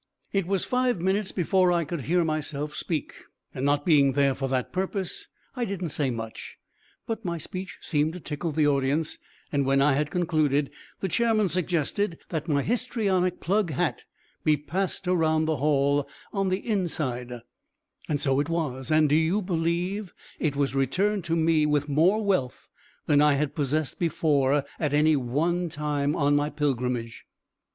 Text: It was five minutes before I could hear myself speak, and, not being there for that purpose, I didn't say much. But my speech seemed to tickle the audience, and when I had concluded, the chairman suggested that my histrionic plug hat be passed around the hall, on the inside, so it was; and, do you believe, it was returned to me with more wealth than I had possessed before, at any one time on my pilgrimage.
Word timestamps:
It 0.33 0.47
was 0.47 0.65
five 0.65 0.99
minutes 0.99 1.31
before 1.31 1.71
I 1.71 1.83
could 1.83 2.01
hear 2.01 2.23
myself 2.23 2.73
speak, 2.75 3.25
and, 3.53 3.63
not 3.63 3.85
being 3.85 4.13
there 4.13 4.33
for 4.33 4.47
that 4.49 4.73
purpose, 4.73 5.27
I 5.55 5.63
didn't 5.63 5.89
say 5.89 6.09
much. 6.09 6.57
But 7.05 7.23
my 7.23 7.37
speech 7.37 7.77
seemed 7.81 8.13
to 8.13 8.19
tickle 8.19 8.51
the 8.51 8.65
audience, 8.65 9.19
and 9.51 9.63
when 9.63 9.79
I 9.79 9.93
had 9.93 10.09
concluded, 10.09 10.71
the 11.01 11.07
chairman 11.07 11.49
suggested 11.49 12.17
that 12.29 12.47
my 12.47 12.63
histrionic 12.63 13.39
plug 13.39 13.69
hat 13.69 14.05
be 14.43 14.57
passed 14.57 15.07
around 15.07 15.45
the 15.45 15.57
hall, 15.57 16.09
on 16.33 16.49
the 16.49 16.67
inside, 16.67 17.33
so 18.17 18.39
it 18.39 18.49
was; 18.49 18.89
and, 18.89 19.07
do 19.07 19.15
you 19.15 19.39
believe, 19.39 20.15
it 20.39 20.55
was 20.55 20.73
returned 20.73 21.25
to 21.25 21.35
me 21.35 21.67
with 21.67 21.87
more 21.87 22.23
wealth 22.25 22.69
than 23.05 23.21
I 23.21 23.33
had 23.35 23.53
possessed 23.53 23.99
before, 23.99 24.65
at 24.79 24.95
any 24.95 25.15
one 25.15 25.69
time 25.69 26.15
on 26.15 26.35
my 26.35 26.49
pilgrimage. 26.49 27.27